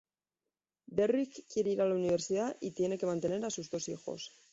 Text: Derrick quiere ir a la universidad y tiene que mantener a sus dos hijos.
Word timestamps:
Derrick 0.99 1.37
quiere 1.55 1.69
ir 1.73 1.81
a 1.81 1.85
la 1.85 1.93
universidad 1.93 2.57
y 2.59 2.71
tiene 2.71 2.97
que 2.97 3.05
mantener 3.05 3.45
a 3.45 3.51
sus 3.51 3.69
dos 3.69 3.87
hijos. 3.87 4.31